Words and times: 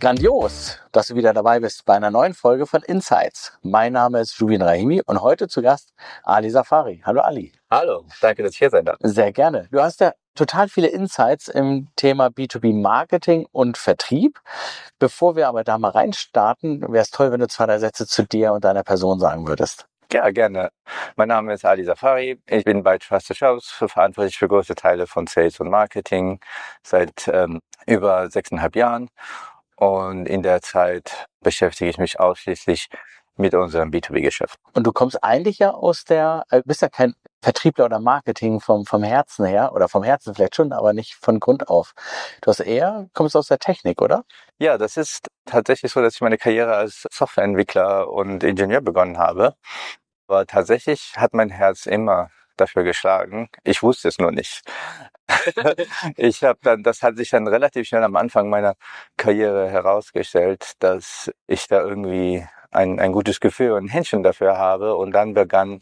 Grandios, 0.00 0.78
dass 0.92 1.08
du 1.08 1.16
wieder 1.16 1.32
dabei 1.32 1.58
bist 1.58 1.84
bei 1.84 1.94
einer 1.94 2.12
neuen 2.12 2.32
Folge 2.32 2.66
von 2.66 2.82
Insights. 2.82 3.58
Mein 3.62 3.94
Name 3.94 4.20
ist 4.20 4.40
Rubin 4.40 4.62
Rahimi 4.62 5.02
und 5.04 5.20
heute 5.22 5.48
zu 5.48 5.60
Gast 5.60 5.92
Ali 6.22 6.50
Safari. 6.50 7.02
Hallo 7.04 7.20
Ali. 7.20 7.52
Hallo, 7.68 8.04
danke, 8.20 8.44
dass 8.44 8.52
ich 8.52 8.58
hier 8.58 8.70
sein 8.70 8.84
darf. 8.84 8.98
Sehr 9.00 9.32
gerne. 9.32 9.66
Du 9.72 9.80
hast 9.80 10.00
ja 10.00 10.12
total 10.36 10.68
viele 10.68 10.86
Insights 10.86 11.48
im 11.48 11.88
Thema 11.96 12.28
B2B 12.28 12.80
Marketing 12.80 13.48
und 13.50 13.76
Vertrieb. 13.76 14.38
Bevor 15.00 15.34
wir 15.34 15.48
aber 15.48 15.64
da 15.64 15.78
mal 15.78 15.90
reinstarten, 15.90 16.82
wäre 16.82 17.02
es 17.02 17.10
toll, 17.10 17.32
wenn 17.32 17.40
du 17.40 17.48
zwei, 17.48 17.66
drei 17.66 17.78
Sätze 17.78 18.06
zu 18.06 18.22
dir 18.22 18.52
und 18.52 18.64
deiner 18.64 18.84
Person 18.84 19.18
sagen 19.18 19.48
würdest. 19.48 19.88
Ja, 20.12 20.30
gerne. 20.30 20.70
Mein 21.16 21.28
Name 21.28 21.52
ist 21.52 21.64
Ali 21.64 21.84
Safari. 21.84 22.40
Ich 22.46 22.64
bin 22.64 22.84
bei 22.84 22.98
Trusted 22.98 23.36
Shops 23.36 23.70
verantwortlich 23.70 24.38
für 24.38 24.46
große 24.46 24.76
Teile 24.76 25.08
von 25.08 25.26
Sales 25.26 25.58
und 25.58 25.70
Marketing 25.70 26.38
seit 26.84 27.28
ähm, 27.28 27.60
über 27.86 28.30
sechseinhalb 28.30 28.76
Jahren 28.76 29.10
und 29.78 30.26
in 30.26 30.42
der 30.42 30.60
Zeit 30.60 31.26
beschäftige 31.40 31.90
ich 31.90 31.98
mich 31.98 32.18
ausschließlich 32.18 32.88
mit 33.36 33.54
unserem 33.54 33.90
B2B-Geschäft. 33.90 34.58
Und 34.74 34.84
du 34.86 34.92
kommst 34.92 35.22
eigentlich 35.22 35.60
ja 35.60 35.70
aus 35.70 36.04
der, 36.04 36.44
äh, 36.50 36.62
bist 36.64 36.82
ja 36.82 36.88
kein 36.88 37.14
Vertriebler 37.40 37.84
oder 37.84 38.00
Marketing 38.00 38.60
vom, 38.60 38.84
vom 38.84 39.04
Herzen 39.04 39.44
her 39.44 39.72
oder 39.72 39.88
vom 39.88 40.02
Herzen 40.02 40.34
vielleicht 40.34 40.56
schon, 40.56 40.72
aber 40.72 40.92
nicht 40.92 41.14
von 41.14 41.38
Grund 41.38 41.68
auf. 41.68 41.92
Du 42.40 42.50
hast 42.50 42.58
eher, 42.58 43.08
kommst 43.14 43.36
aus 43.36 43.46
der 43.46 43.60
Technik, 43.60 44.02
oder? 44.02 44.24
Ja, 44.58 44.76
das 44.76 44.96
ist 44.96 45.28
tatsächlich 45.44 45.92
so, 45.92 46.02
dass 46.02 46.16
ich 46.16 46.20
meine 46.20 46.38
Karriere 46.38 46.74
als 46.74 47.06
Softwareentwickler 47.12 48.10
und 48.10 48.42
Ingenieur 48.42 48.80
begonnen 48.80 49.18
habe. 49.18 49.54
Aber 50.26 50.44
tatsächlich 50.46 51.12
hat 51.16 51.32
mein 51.32 51.50
Herz 51.50 51.86
immer 51.86 52.30
dafür 52.60 52.84
geschlagen. 52.84 53.48
Ich 53.64 53.82
wusste 53.82 54.08
es 54.08 54.18
nur 54.18 54.32
nicht. 54.32 54.62
ich 56.16 56.44
habe 56.44 56.58
dann, 56.62 56.82
das 56.82 57.02
hat 57.02 57.16
sich 57.16 57.30
dann 57.30 57.46
relativ 57.48 57.86
schnell 57.88 58.04
am 58.04 58.16
Anfang 58.16 58.48
meiner 58.48 58.74
Karriere 59.16 59.68
herausgestellt, 59.70 60.72
dass 60.80 61.30
ich 61.46 61.68
da 61.68 61.80
irgendwie 61.80 62.46
ein, 62.70 63.00
ein 63.00 63.12
gutes 63.12 63.40
Gefühl 63.40 63.72
und 63.72 63.84
ein 63.86 63.88
Händchen 63.88 64.22
dafür 64.22 64.58
habe. 64.58 64.96
Und 64.96 65.12
dann 65.12 65.34
begann 65.34 65.80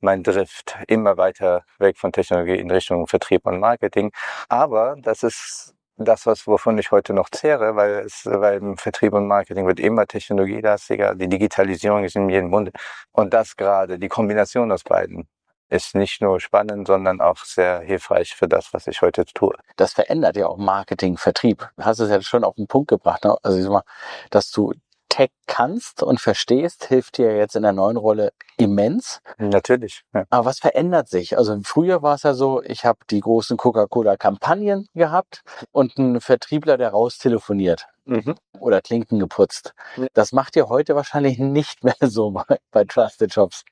mein 0.00 0.22
Drift 0.22 0.76
immer 0.88 1.16
weiter 1.16 1.64
weg 1.78 1.96
von 1.98 2.12
Technologie 2.12 2.56
in 2.56 2.70
Richtung 2.70 3.06
Vertrieb 3.06 3.46
und 3.46 3.60
Marketing. 3.60 4.12
Aber 4.48 4.96
das 5.00 5.22
ist 5.22 5.74
das, 5.96 6.26
was, 6.26 6.46
wovon 6.46 6.78
ich 6.78 6.90
heute 6.90 7.14
noch 7.14 7.30
zehre, 7.30 7.76
weil 7.76 7.90
es, 8.06 8.26
weil 8.26 8.58
im 8.58 8.76
Vertrieb 8.76 9.12
und 9.12 9.26
Marketing 9.26 9.66
wird 9.66 9.80
immer 9.80 10.06
technologielastiger, 10.06 11.14
die 11.14 11.28
Digitalisierung 11.28 12.04
ist 12.04 12.16
in 12.16 12.28
jedem 12.28 12.50
Munde. 12.50 12.72
Und 13.12 13.32
das 13.34 13.56
gerade, 13.56 13.98
die 13.98 14.08
Kombination 14.08 14.72
aus 14.72 14.82
beiden, 14.84 15.28
ist 15.72 15.94
nicht 15.94 16.20
nur 16.20 16.38
spannend, 16.40 16.86
sondern 16.86 17.20
auch 17.20 17.38
sehr 17.38 17.80
hilfreich 17.80 18.34
für 18.34 18.46
das, 18.46 18.72
was 18.74 18.86
ich 18.86 19.00
heute 19.00 19.24
tue. 19.24 19.54
Das 19.76 19.94
verändert 19.94 20.36
ja 20.36 20.46
auch 20.46 20.58
Marketing, 20.58 21.16
Vertrieb. 21.16 21.68
Du 21.76 21.84
hast 21.84 21.98
es 21.98 22.10
ja 22.10 22.20
schon 22.20 22.44
auf 22.44 22.56
den 22.56 22.66
Punkt 22.66 22.88
gebracht. 22.88 23.24
Ne? 23.24 23.36
Also 23.42 23.58
ich 23.58 23.64
sag 23.64 23.72
mal, 23.72 23.82
dass 24.30 24.50
du 24.50 24.74
Tech 25.08 25.30
kannst 25.46 26.02
und 26.02 26.20
verstehst, 26.20 26.86
hilft 26.86 27.18
dir 27.18 27.36
jetzt 27.36 27.54
in 27.54 27.62
der 27.62 27.72
neuen 27.72 27.98
Rolle 27.98 28.32
immens. 28.56 29.20
Natürlich. 29.36 30.04
Ja. 30.14 30.24
Aber 30.30 30.46
was 30.46 30.58
verändert 30.58 31.08
sich? 31.08 31.36
Also 31.36 31.58
früher 31.64 32.02
war 32.02 32.14
es 32.14 32.22
ja 32.22 32.32
so, 32.32 32.62
ich 32.62 32.86
habe 32.86 32.98
die 33.10 33.20
großen 33.20 33.58
Coca-Cola-Kampagnen 33.58 34.88
gehabt 34.94 35.42
und 35.70 35.98
einen 35.98 36.22
Vertriebler, 36.22 36.78
der 36.78 36.90
raus 36.90 37.18
telefoniert. 37.18 37.86
Mhm. 38.06 38.36
Oder 38.58 38.80
Klinken 38.80 39.18
geputzt. 39.18 39.74
Das 40.14 40.32
macht 40.32 40.56
ihr 40.56 40.68
heute 40.68 40.96
wahrscheinlich 40.96 41.38
nicht 41.38 41.84
mehr 41.84 41.94
so 42.00 42.30
bei, 42.30 42.58
bei 42.70 42.84
Trusted 42.84 43.34
Jobs. 43.34 43.64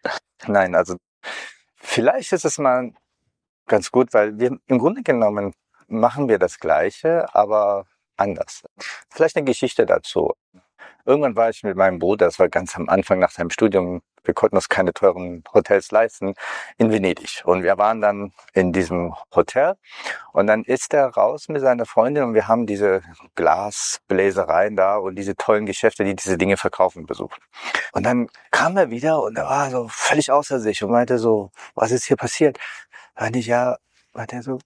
Nein, 0.47 0.75
also 0.75 0.97
Vielleicht 1.81 2.33
ist 2.33 2.45
es 2.45 2.59
mal 2.59 2.93
ganz 3.67 3.91
gut, 3.91 4.13
weil 4.13 4.39
wir 4.39 4.59
im 4.67 4.79
Grunde 4.79 5.03
genommen 5.03 5.55
machen 5.89 6.29
wir 6.29 6.39
das 6.39 6.59
Gleiche, 6.61 7.35
aber 7.35 7.87
anders. 8.17 8.63
Vielleicht 9.11 9.37
eine 9.37 9.45
Geschichte 9.45 9.87
dazu. 9.87 10.33
Irgendwann 11.05 11.37
war 11.37 11.51
ich 11.51 11.63
mit 11.63 11.77
meinem 11.77 11.99
Bruder, 11.99 12.27
das 12.27 12.39
war 12.39 12.49
ganz 12.49 12.77
am 12.77 12.89
Anfang 12.89 13.19
nach 13.19 13.31
seinem 13.31 13.51
Studium, 13.51 14.03
wir 14.25 14.35
konnten 14.35 14.57
uns 14.57 14.69
keine 14.69 14.93
teuren 14.93 15.45
Hotels 15.53 15.91
leisten, 15.91 16.35
in 16.79 16.91
Venedig. 16.91 17.43
Und 17.45 17.63
wir 17.63 17.79
waren 17.79 18.01
dann 18.01 18.33
in 18.53 18.73
diesem 18.73 19.15
Hotel 19.35 19.75
und 20.33 20.47
dann 20.47 20.65
ist 20.65 20.95
er 20.95 21.09
raus 21.09 21.49
mit 21.49 21.61
seiner 21.61 21.87
Freundin 21.87 22.25
und 22.25 22.35
wir 22.35 22.49
haben 22.49 22.67
diese 22.67 23.03
Glasbläsereien 23.35 24.77
da 24.77 24.97
und 24.97 25.17
diese 25.17 25.37
tollen 25.37 25.67
Geschäfte, 25.67 26.05
die 26.05 26.15
diese 26.15 26.39
Dinge 26.39 26.57
verkaufen, 26.57 27.07
besucht. 27.07 27.41
Und 27.93 28.05
dann 28.05 28.29
kam 28.51 28.77
er 28.77 28.91
wieder 28.91 29.23
und 29.23 29.37
er 29.37 29.45
war 29.45 29.71
so 29.71 29.89
völlig 29.89 30.31
außer 30.31 30.61
sich 30.61 30.83
und 30.83 30.91
meinte 30.91 31.19
so, 31.19 31.51
was 31.75 31.91
ist 31.91 32.05
hier 32.05 32.17
passiert? 32.17 32.59
Da 33.15 33.29
ich, 33.29 33.47
ja, 33.47 33.77
hat 34.15 34.33
er 34.33 34.43
so, 34.43 34.59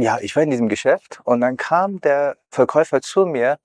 ja, 0.00 0.18
ich 0.20 0.36
war 0.36 0.42
in 0.42 0.50
diesem 0.50 0.68
Geschäft 0.68 1.20
und 1.24 1.40
dann 1.40 1.56
kam 1.56 2.00
der 2.00 2.36
Verkäufer 2.50 3.00
zu 3.00 3.26
mir 3.26 3.58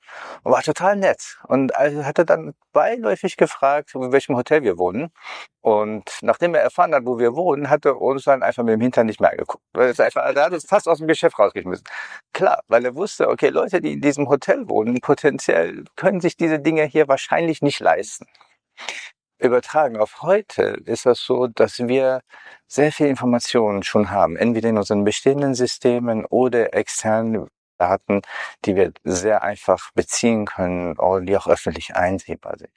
und 0.43 0.51
war 0.51 0.61
total 0.61 0.95
nett 0.95 1.37
und 1.47 1.75
also 1.75 2.05
hatte 2.05 2.25
dann 2.25 2.53
beiläufig 2.73 3.37
gefragt, 3.37 3.95
in 3.95 4.11
welchem 4.11 4.35
Hotel 4.35 4.63
wir 4.63 4.77
wohnen. 4.77 5.11
Und 5.61 6.19
nachdem 6.21 6.53
er 6.55 6.61
erfahren 6.61 6.93
hat, 6.93 7.05
wo 7.05 7.17
wir 7.19 7.35
wohnen, 7.35 7.69
hat 7.69 7.85
er 7.85 7.99
uns 7.99 8.25
dann 8.25 8.43
einfach 8.43 8.63
mit 8.63 8.73
dem 8.73 8.81
Hintern 8.81 9.07
nicht 9.07 9.19
mehr 9.19 9.31
angeguckt. 9.31 9.63
Er 9.73 9.95
hat 9.95 10.53
uns 10.53 10.65
fast 10.65 10.87
aus 10.87 10.99
dem 10.99 11.07
Geschäft 11.07 11.39
rausgeschmissen. 11.39 11.85
Klar, 12.33 12.61
weil 12.67 12.85
er 12.85 12.95
wusste, 12.95 13.29
okay, 13.29 13.49
Leute, 13.49 13.81
die 13.81 13.93
in 13.93 14.01
diesem 14.01 14.29
Hotel 14.29 14.69
wohnen, 14.69 14.99
potenziell 15.01 15.85
können 15.95 16.21
sich 16.21 16.37
diese 16.37 16.59
Dinge 16.59 16.83
hier 16.83 17.07
wahrscheinlich 17.07 17.61
nicht 17.61 17.79
leisten 17.79 18.27
übertragen. 19.39 19.97
Auf 19.97 20.21
heute 20.21 20.81
ist 20.85 21.05
das 21.05 21.19
so, 21.19 21.47
dass 21.47 21.79
wir 21.79 22.21
sehr 22.67 22.91
viel 22.91 23.07
Informationen 23.07 23.83
schon 23.83 24.11
haben, 24.11 24.37
entweder 24.37 24.69
in 24.69 24.77
unseren 24.77 25.03
bestehenden 25.03 25.55
Systemen 25.55 26.25
oder 26.25 26.73
extern 26.73 27.47
Daten, 27.77 28.21
die 28.65 28.75
wir 28.75 28.91
sehr 29.03 29.43
einfach 29.43 29.91
beziehen 29.93 30.45
können 30.45 30.97
und 30.97 31.25
die 31.25 31.37
auch 31.37 31.47
öffentlich 31.47 31.95
einsehbar 31.95 32.55
sind. 32.57 32.71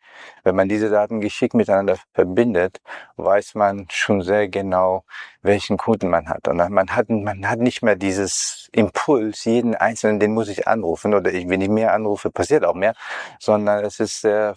Wenn 0.44 0.56
man 0.56 0.68
diese 0.68 0.90
Daten 0.90 1.20
geschickt 1.20 1.54
miteinander 1.54 1.96
verbindet, 2.12 2.80
weiß 3.16 3.54
man 3.54 3.86
schon 3.90 4.22
sehr 4.22 4.48
genau, 4.48 5.04
welchen 5.42 5.76
Kunden 5.76 6.08
man 6.08 6.28
hat. 6.28 6.48
Und 6.48 6.56
man 6.56 6.94
hat, 6.94 7.08
man 7.08 7.48
hat 7.48 7.60
nicht 7.60 7.82
mehr 7.82 7.96
dieses 7.96 8.68
Impuls, 8.72 9.44
jeden 9.44 9.74
Einzelnen, 9.74 10.20
den 10.20 10.34
muss 10.34 10.48
ich 10.48 10.66
anrufen 10.66 11.14
oder 11.14 11.32
ich, 11.32 11.48
wenn 11.48 11.60
ich 11.60 11.68
mehr 11.68 11.94
anrufe, 11.94 12.30
passiert 12.30 12.64
auch 12.64 12.74
mehr, 12.74 12.94
sondern 13.38 13.84
es 13.84 14.00
ist 14.00 14.20
sehr 14.20 14.56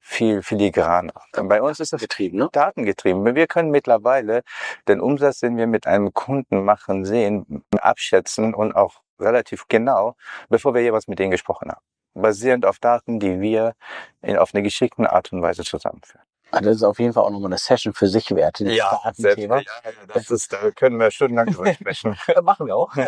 viel 0.00 0.42
filigraner. 0.42 1.12
Bei 1.32 1.62
uns 1.62 1.80
ist 1.80 1.92
das 1.92 2.00
getrieben, 2.00 2.38
ne? 2.38 2.48
datengetrieben. 2.52 3.34
Wir 3.34 3.46
können 3.46 3.70
mittlerweile 3.70 4.42
den 4.86 5.00
Umsatz, 5.00 5.40
den 5.40 5.56
wir 5.56 5.66
mit 5.66 5.86
einem 5.86 6.12
Kunden 6.12 6.64
machen, 6.64 7.04
sehen, 7.04 7.64
abschätzen 7.80 8.54
und 8.54 8.74
auch 8.74 9.00
relativ 9.20 9.66
genau, 9.68 10.16
bevor 10.48 10.74
wir 10.74 10.82
jeweils 10.82 11.08
mit 11.08 11.18
denen 11.18 11.30
gesprochen 11.30 11.70
haben. 11.70 11.82
Basierend 12.14 12.66
auf 12.66 12.78
Daten, 12.78 13.20
die 13.20 13.40
wir 13.40 13.74
in, 14.22 14.36
auf 14.36 14.54
eine 14.54 14.62
geschickte 14.62 15.10
Art 15.12 15.32
und 15.32 15.42
Weise 15.42 15.62
zusammenführen. 15.62 16.24
Also 16.50 16.70
das 16.70 16.76
ist 16.76 16.82
auf 16.82 16.98
jeden 16.98 17.12
Fall 17.12 17.24
auch 17.24 17.30
nochmal 17.30 17.50
eine 17.50 17.58
Session 17.58 17.92
für 17.92 18.08
sich 18.08 18.34
wert. 18.34 18.60
Ja, 18.60 19.00
selbst, 19.12 19.38
ja, 19.38 19.60
das 20.06 20.30
ist, 20.30 20.52
da 20.52 20.70
können 20.70 20.98
wir 20.98 21.10
stundenlang 21.10 21.52
drüber 21.52 21.74
sprechen. 21.74 22.16
Machen 22.42 22.66
wir 22.66 22.76
auch. 22.76 22.94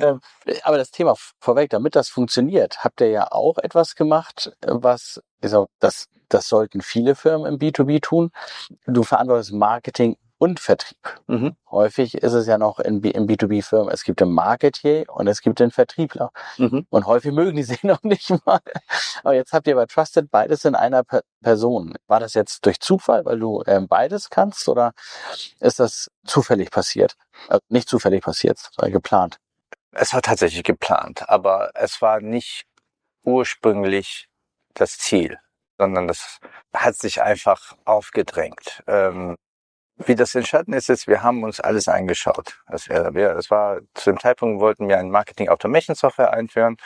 Ähm, 0.00 0.20
aber 0.62 0.76
das 0.76 0.90
Thema 0.90 1.14
vorweg, 1.40 1.70
damit 1.70 1.96
das 1.96 2.08
funktioniert, 2.08 2.84
habt 2.84 3.00
ihr 3.00 3.08
ja 3.08 3.32
auch 3.32 3.58
etwas 3.58 3.94
gemacht, 3.94 4.52
was, 4.60 5.22
das, 5.40 6.08
das 6.28 6.48
sollten 6.48 6.82
viele 6.82 7.14
Firmen 7.14 7.46
im 7.54 7.58
B2B 7.58 8.02
tun. 8.02 8.30
Du 8.86 9.02
verantwortest 9.02 9.52
Marketing 9.52 10.16
und 10.38 10.60
Vertrieb. 10.60 10.98
Mhm. 11.26 11.56
Häufig 11.70 12.14
ist 12.14 12.32
es 12.32 12.46
ja 12.46 12.58
noch 12.58 12.78
in, 12.78 13.02
in 13.02 13.26
B2B-Firmen, 13.26 13.92
es 13.92 14.04
gibt 14.04 14.20
den 14.20 14.30
Marketier 14.30 15.04
und 15.08 15.26
es 15.26 15.40
gibt 15.40 15.60
den 15.60 15.70
Vertriebler. 15.70 16.30
Mhm. 16.58 16.86
Und 16.90 17.06
häufig 17.06 17.32
mögen 17.32 17.56
die 17.56 17.62
sich 17.62 17.82
noch 17.82 18.02
nicht 18.02 18.30
mal. 18.44 18.60
Aber 19.22 19.34
jetzt 19.34 19.52
habt 19.52 19.66
ihr 19.66 19.74
bei 19.74 19.86
Trusted 19.86 20.30
beides 20.30 20.64
in 20.64 20.74
einer 20.74 21.04
per 21.04 21.22
Person. 21.42 21.94
War 22.06 22.20
das 22.20 22.34
jetzt 22.34 22.66
durch 22.66 22.80
Zufall, 22.80 23.24
weil 23.24 23.38
du 23.38 23.62
ähm, 23.66 23.88
beides 23.88 24.30
kannst 24.30 24.68
oder 24.68 24.92
ist 25.60 25.80
das 25.80 26.10
zufällig 26.24 26.70
passiert? 26.70 27.16
Also 27.48 27.60
nicht 27.68 27.88
zufällig 27.88 28.22
passiert, 28.22 28.58
sondern 28.58 28.92
geplant. 28.92 29.38
Es 29.92 30.12
war 30.12 30.20
tatsächlich 30.20 30.64
geplant, 30.64 31.28
aber 31.28 31.70
es 31.74 32.02
war 32.02 32.20
nicht 32.20 32.66
ursprünglich 33.24 34.28
das 34.74 34.98
Ziel, 34.98 35.38
sondern 35.78 36.06
das 36.06 36.38
hat 36.74 36.96
sich 36.96 37.22
einfach 37.22 37.74
aufgedrängt. 37.84 38.82
Ähm, 38.86 39.36
wie 40.04 40.14
das 40.14 40.34
entstanden 40.34 40.74
ist, 40.74 40.90
ist, 40.90 41.06
wir 41.06 41.22
haben 41.22 41.42
uns 41.42 41.60
alles 41.60 41.88
angeschaut. 41.88 42.60
Das, 42.68 42.84
das 42.84 43.50
war, 43.50 43.80
zu 43.94 44.10
dem 44.10 44.20
Zeitpunkt 44.20 44.60
wollten 44.60 44.88
wir 44.88 44.98
ein 44.98 45.10
Marketing 45.10 45.48
Automation 45.48 45.96
Software 45.96 46.32
einführen 46.32 46.76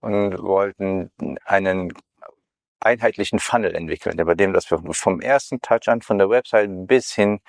und 0.00 0.40
wollten 0.40 1.10
einen 1.44 1.92
einheitlichen 2.80 3.38
Funnel 3.38 3.74
entwickeln, 3.74 4.16
bei 4.16 4.34
dem, 4.34 4.52
dass 4.52 4.70
wir 4.70 4.80
vom 4.92 5.20
ersten 5.20 5.60
Touch 5.60 5.88
an 5.88 6.02
von 6.02 6.18
der 6.18 6.30
Website 6.30 6.70
bis 6.86 7.12
hin 7.12 7.40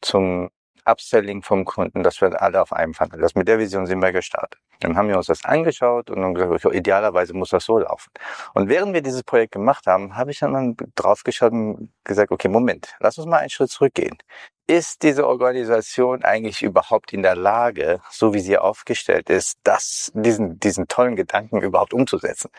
zum 0.00 0.50
Upselling 0.84 1.42
vom 1.42 1.64
Kunden, 1.64 2.02
dass 2.02 2.20
wir 2.20 2.40
alle 2.40 2.60
auf 2.60 2.72
einem 2.72 2.94
Funnel. 2.94 3.20
Das 3.20 3.34
mit 3.34 3.48
der 3.48 3.58
Vision 3.58 3.86
sind 3.86 4.02
wir 4.02 4.12
gestartet. 4.12 4.60
Dann 4.82 4.96
haben 4.96 5.08
wir 5.08 5.16
uns 5.16 5.26
das 5.26 5.44
angeschaut 5.44 6.10
und 6.10 6.20
dann 6.20 6.34
gesagt, 6.34 6.64
okay, 6.64 6.76
idealerweise 6.76 7.34
muss 7.34 7.50
das 7.50 7.64
so 7.64 7.78
laufen. 7.78 8.10
Und 8.54 8.68
während 8.68 8.94
wir 8.94 9.02
dieses 9.02 9.22
Projekt 9.22 9.52
gemacht 9.52 9.86
haben, 9.86 10.16
habe 10.16 10.30
ich 10.30 10.38
dann 10.40 10.76
drauf 10.94 11.22
geschaut 11.24 11.52
und 11.52 11.92
gesagt, 12.04 12.30
okay, 12.32 12.48
Moment, 12.48 12.94
lass 13.00 13.18
uns 13.18 13.26
mal 13.26 13.38
einen 13.38 13.50
Schritt 13.50 13.70
zurückgehen. 13.70 14.16
ist 14.66 15.02
diese 15.02 15.26
Organisation 15.26 16.24
eigentlich 16.24 16.62
überhaupt 16.62 17.12
in 17.12 17.22
der 17.22 17.36
Lage, 17.36 18.00
so 18.10 18.32
wie 18.32 18.40
sie 18.40 18.58
aufgestellt 18.58 19.28
ist, 19.30 19.58
das, 19.64 20.10
diesen, 20.14 20.58
diesen 20.60 20.88
tollen 20.88 21.16
Gedanken 21.16 21.60
überhaupt 21.60 21.92
umzusetzen? 21.92 22.50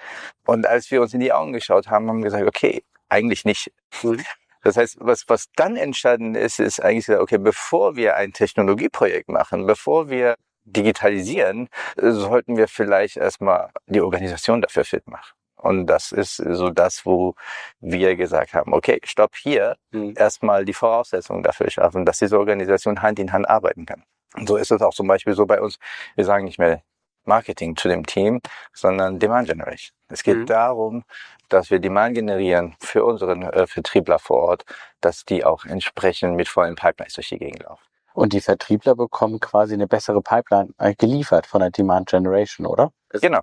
Und 0.46 0.68
als 0.68 0.92
wir 0.92 1.02
uns 1.02 1.14
in 1.14 1.20
die 1.22 1.34
Augen 1.34 1.54
geschaut 1.54 1.88
haben, 1.88 2.08
haben 2.10 2.20
wir 2.20 2.26
gesagt, 2.26 2.48
okay, 2.48 2.84
eigentlich 3.10 3.46
nicht. 3.46 3.72
Mhm. 4.04 4.24
Das 4.64 4.78
heißt, 4.78 4.98
was, 5.02 5.26
was 5.28 5.50
dann 5.56 5.76
entstanden 5.76 6.36
ist, 6.36 6.60
ist 6.60 6.82
eigentlich, 6.82 7.10
okay, 7.10 7.38
bevor 7.38 7.96
wir 7.98 8.16
ein 8.16 8.32
Technologieprojekt 8.32 9.30
machen, 9.30 9.68
bevor 9.68 10.10
wir 10.10 10.36
digitalisieren, 10.66 11.70
sollten 11.98 12.58
wir 12.58 12.68
vielleicht 12.68 13.18
erstmal 13.18 13.70
die 13.88 14.02
Organisation 14.02 14.62
dafür 14.62 14.86
fit 14.86 15.08
machen. 15.08 15.34
Und 15.64 15.88
das 15.88 16.12
ist 16.12 16.36
so 16.36 16.70
das, 16.70 17.06
wo 17.06 17.36
wir 17.80 18.18
gesagt 18.18 18.54
haben, 18.54 18.74
okay, 18.74 19.00
stopp 19.06 19.36
hier, 19.36 19.78
mhm. 19.92 20.14
erstmal 20.18 20.66
die 20.66 20.74
Voraussetzungen 20.74 21.42
dafür 21.42 21.70
schaffen, 21.70 22.06
dass 22.06 22.20
diese 22.20 22.38
Organisation 22.38 23.02
Hand 23.02 23.18
in 23.20 23.32
Hand 23.32 23.48
arbeiten 23.48 23.86
kann. 23.86 24.04
Und 24.36 24.48
so 24.48 24.58
ist 24.58 24.72
es 24.72 24.82
auch 24.82 24.94
zum 24.94 25.08
Beispiel 25.08 25.34
so 25.34 25.46
bei 25.46 25.62
uns. 25.62 25.78
Wir 26.16 26.26
sagen 26.26 26.46
nicht 26.46 26.60
mehr 26.60 26.84
Marketing 27.26 27.78
zu 27.78 27.88
dem 27.88 28.06
Team, 28.06 28.42
sondern 28.74 29.20
Demand 29.20 29.48
Generation. 29.48 29.96
Es 30.10 30.24
geht 30.24 30.38
mhm. 30.38 30.46
darum, 30.48 31.04
dass 31.48 31.72
wir 31.72 31.80
Demand 31.80 32.16
generieren 32.16 32.76
für 32.80 33.06
unseren 33.06 33.44
äh, 33.44 33.66
Vertriebler 33.66 34.20
vor 34.20 34.42
Ort, 34.42 34.66
dass 35.00 35.24
die 35.24 35.46
auch 35.46 35.66
entsprechend 35.66 36.36
mit 36.36 36.50
vollen 36.50 36.76
Pipelines 36.76 37.14
durch 37.14 37.30
die 37.30 37.38
Gegend 37.38 37.64
laufen. 37.64 37.84
Und 38.14 38.34
die 38.34 38.42
Vertriebler 38.42 38.96
bekommen 38.96 39.40
quasi 39.40 39.74
eine 39.74 39.88
bessere 39.88 40.22
Pipeline 40.22 40.70
äh, 40.78 40.94
geliefert 40.96 41.48
von 41.48 41.62
der 41.62 41.72
Demand 41.72 42.10
Generation, 42.10 42.68
oder? 42.68 42.92
Genau. 43.22 43.42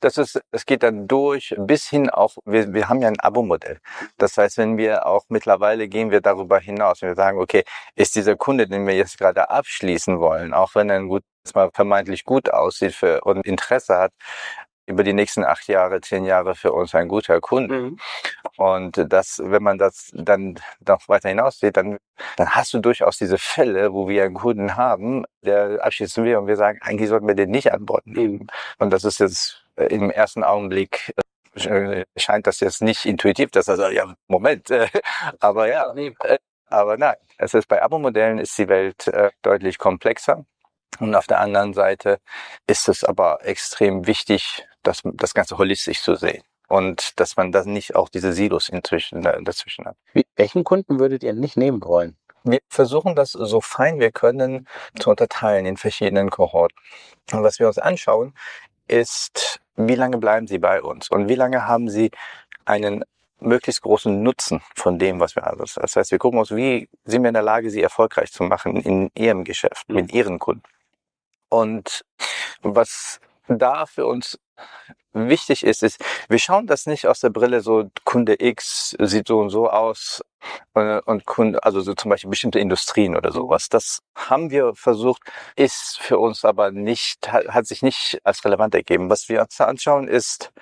Das 0.00 0.16
ist, 0.16 0.40
es 0.50 0.64
geht 0.64 0.82
dann 0.82 1.06
durch 1.06 1.54
bis 1.58 1.86
hin 1.86 2.08
auch, 2.08 2.36
wir, 2.46 2.72
wir 2.72 2.88
haben 2.88 3.02
ja 3.02 3.08
ein 3.08 3.20
Abo-Modell. 3.20 3.78
Das 4.16 4.38
heißt, 4.38 4.56
wenn 4.56 4.78
wir 4.78 5.06
auch 5.06 5.24
mittlerweile 5.28 5.88
gehen 5.88 6.10
wir 6.10 6.22
darüber 6.22 6.58
hinaus, 6.58 7.02
wenn 7.02 7.10
wir 7.10 7.16
sagen, 7.16 7.38
okay, 7.38 7.64
ist 7.94 8.14
dieser 8.16 8.36
Kunde, 8.36 8.66
den 8.66 8.86
wir 8.86 8.94
jetzt 8.94 9.18
gerade 9.18 9.50
abschließen 9.50 10.18
wollen, 10.18 10.54
auch 10.54 10.74
wenn 10.74 10.88
er 10.88 10.96
ein 10.96 11.08
gut, 11.08 11.24
mal 11.54 11.70
vermeintlich 11.74 12.24
gut 12.24 12.50
aussieht 12.50 12.94
für, 12.94 13.20
und 13.22 13.44
Interesse 13.44 13.98
hat, 13.98 14.12
über 14.86 15.04
die 15.04 15.12
nächsten 15.12 15.44
acht 15.44 15.68
Jahre, 15.68 16.00
zehn 16.00 16.24
Jahre 16.24 16.54
für 16.54 16.72
uns 16.72 16.94
ein 16.94 17.08
guter 17.08 17.40
Kunde. 17.40 17.74
Mhm. 17.74 17.98
Und 18.56 19.04
das, 19.08 19.40
wenn 19.42 19.62
man 19.62 19.78
das 19.78 20.10
dann 20.12 20.58
noch 20.86 21.08
weiter 21.08 21.28
hinaus 21.28 21.60
sieht, 21.60 21.76
dann, 21.76 21.98
dann 22.36 22.50
hast 22.50 22.74
du 22.74 22.80
durchaus 22.80 23.18
diese 23.18 23.38
Fälle, 23.38 23.92
wo 23.92 24.08
wir 24.08 24.24
einen 24.24 24.34
Kunden 24.34 24.76
haben, 24.76 25.24
der 25.42 25.84
abschließen 25.84 26.24
will 26.24 26.36
und 26.36 26.46
wir 26.46 26.56
sagen, 26.56 26.78
eigentlich 26.82 27.08
sollten 27.08 27.28
wir 27.28 27.34
den 27.34 27.50
nicht 27.50 27.72
an 27.72 27.86
Bord 27.86 28.06
nehmen. 28.06 28.48
Und 28.78 28.90
das 28.90 29.04
ist 29.04 29.20
jetzt 29.20 29.64
äh, 29.76 29.86
im 29.86 30.10
ersten 30.10 30.44
Augenblick 30.44 31.14
äh, 31.54 32.04
scheint 32.16 32.46
das 32.46 32.60
jetzt 32.60 32.82
nicht 32.82 33.04
intuitiv, 33.04 33.50
dass 33.50 33.68
er 33.68 33.76
sagt, 33.76 33.94
ja, 33.94 34.14
Moment, 34.26 34.70
äh, 34.70 34.88
aber 35.40 35.68
ja, 35.68 35.92
aber 36.66 36.96
nein, 36.96 37.16
es 37.38 37.54
ist 37.54 37.68
bei 37.68 37.82
Abo-Modellen 37.82 38.38
ist 38.38 38.56
die 38.56 38.68
Welt 38.68 39.10
deutlich 39.42 39.76
komplexer. 39.76 40.46
Und 41.00 41.14
auf 41.14 41.26
der 41.26 41.40
anderen 41.40 41.74
Seite 41.74 42.18
ist 42.66 42.88
es 42.88 43.04
aber 43.04 43.44
extrem 43.44 44.06
wichtig, 44.06 44.66
das, 44.82 45.02
das 45.04 45.34
Ganze 45.34 45.58
holistisch 45.58 46.02
zu 46.02 46.14
sehen. 46.14 46.42
Und 46.68 47.20
dass 47.20 47.36
man 47.36 47.52
da 47.52 47.64
nicht 47.64 47.94
auch 47.94 48.08
diese 48.08 48.32
Silos 48.32 48.68
inzwischen, 48.68 49.24
äh, 49.26 49.42
dazwischen 49.42 49.84
hat. 49.84 49.96
Wie, 50.14 50.24
welchen 50.36 50.64
Kunden 50.64 50.98
würdet 50.98 51.22
ihr 51.22 51.34
nicht 51.34 51.56
nehmen 51.56 51.82
wollen? 51.82 52.16
Wir 52.44 52.60
versuchen 52.68 53.14
das 53.14 53.32
so 53.32 53.60
fein 53.60 54.00
wir 54.00 54.10
können 54.10 54.66
zu 54.98 55.10
unterteilen 55.10 55.66
in 55.66 55.76
verschiedenen 55.76 56.30
Kohorten. 56.30 56.76
Und 57.32 57.42
was 57.42 57.58
wir 57.58 57.68
uns 57.68 57.78
anschauen, 57.78 58.34
ist, 58.88 59.60
wie 59.76 59.94
lange 59.94 60.18
bleiben 60.18 60.46
sie 60.46 60.58
bei 60.58 60.82
uns 60.82 61.08
und 61.08 61.28
wie 61.28 61.34
lange 61.34 61.66
haben 61.66 61.88
sie 61.88 62.10
einen 62.64 63.04
möglichst 63.42 63.82
großen 63.82 64.22
Nutzen 64.22 64.62
von 64.74 64.98
dem, 64.98 65.20
was 65.20 65.36
wir 65.36 65.42
haben. 65.42 65.58
Das 65.58 65.96
heißt, 65.96 66.10
wir 66.10 66.18
gucken 66.18 66.38
uns, 66.38 66.50
wie 66.50 66.88
sind 67.04 67.22
wir 67.22 67.28
in 67.28 67.34
der 67.34 67.42
Lage, 67.42 67.70
sie 67.70 67.82
erfolgreich 67.82 68.32
zu 68.32 68.44
machen 68.44 68.76
in 68.76 69.10
ihrem 69.14 69.44
Geschäft, 69.44 69.88
mit 69.88 70.12
mhm. 70.12 70.18
ihren 70.18 70.38
Kunden. 70.38 70.62
Und 71.48 72.04
was 72.62 73.20
da 73.48 73.86
für 73.86 74.06
uns 74.06 74.38
wichtig 75.12 75.64
ist, 75.64 75.82
ist, 75.82 76.02
wir 76.28 76.38
schauen 76.38 76.66
das 76.66 76.86
nicht 76.86 77.06
aus 77.06 77.20
der 77.20 77.30
Brille 77.30 77.60
so, 77.60 77.90
Kunde 78.04 78.36
X 78.38 78.96
sieht 78.98 79.28
so 79.28 79.40
und 79.40 79.50
so 79.50 79.68
aus 79.68 80.22
äh, 80.74 81.00
und 81.04 81.26
Kunde, 81.26 81.62
also 81.64 81.80
so 81.80 81.94
zum 81.94 82.10
Beispiel 82.10 82.30
bestimmte 82.30 82.58
Industrien 82.58 83.16
oder 83.16 83.32
sowas. 83.32 83.68
Das 83.68 84.00
haben 84.16 84.50
wir 84.50 84.74
versucht, 84.74 85.22
ist 85.56 85.98
für 86.00 86.18
uns 86.18 86.44
aber 86.44 86.70
nicht, 86.70 87.30
hat 87.32 87.66
sich 87.66 87.82
nicht 87.82 88.20
als 88.24 88.44
relevant 88.44 88.74
ergeben. 88.74 89.10
Was 89.10 89.28
wir 89.28 89.42
uns 89.42 89.60
anschauen 89.60 90.08
ist, 90.08 90.52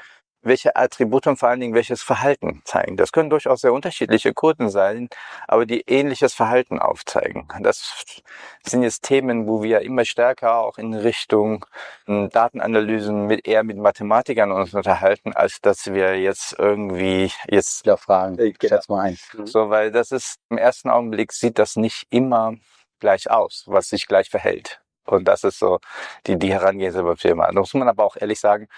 welche 0.42 0.76
Attribute 0.76 1.26
und 1.26 1.36
vor 1.36 1.48
allen 1.48 1.60
Dingen 1.60 1.74
welches 1.74 2.02
Verhalten 2.02 2.62
zeigen. 2.64 2.96
Das 2.96 3.12
können 3.12 3.30
durchaus 3.30 3.60
sehr 3.60 3.72
unterschiedliche 3.72 4.32
Kunden 4.32 4.70
sein, 4.70 5.08
aber 5.46 5.66
die 5.66 5.82
ähnliches 5.82 6.34
Verhalten 6.34 6.78
aufzeigen. 6.78 7.46
Das 7.60 8.22
sind 8.64 8.82
jetzt 8.82 9.02
Themen, 9.02 9.46
wo 9.46 9.62
wir 9.62 9.80
immer 9.82 10.04
stärker 10.04 10.58
auch 10.58 10.78
in 10.78 10.94
Richtung 10.94 11.66
hm, 12.06 12.30
Datenanalysen 12.30 13.26
mit 13.26 13.46
eher 13.46 13.64
mit 13.64 13.76
Mathematikern 13.76 14.52
uns 14.52 14.74
unterhalten, 14.74 15.32
als 15.32 15.60
dass 15.60 15.92
wir 15.92 16.18
jetzt 16.18 16.56
irgendwie 16.58 17.30
jetzt 17.46 17.86
ja, 17.86 17.96
fragen. 17.96 18.38
Ich 18.40 18.58
genau. 18.58 18.76
schätze 18.76 18.92
mal 18.92 19.00
ein. 19.00 19.18
Mhm. 19.34 19.46
So, 19.46 19.70
weil 19.70 19.90
das 19.90 20.10
ist 20.10 20.38
im 20.48 20.58
ersten 20.58 20.90
Augenblick 20.90 21.32
sieht 21.32 21.58
das 21.58 21.76
nicht 21.76 22.06
immer 22.10 22.54
gleich 22.98 23.30
aus, 23.30 23.64
was 23.66 23.88
sich 23.88 24.06
gleich 24.06 24.30
verhält. 24.30 24.80
Und 25.06 25.26
das 25.26 25.44
ist 25.44 25.58
so 25.58 25.80
die, 26.26 26.38
die 26.38 26.52
Herangehensweise 26.52 27.04
bei 27.04 27.16
Firma. 27.16 27.46
Da 27.46 27.58
muss 27.58 27.74
man 27.74 27.88
aber 27.88 28.04
auch 28.04 28.16
ehrlich 28.16 28.38
sagen, 28.38 28.68